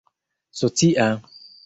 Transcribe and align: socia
socia 0.59 1.07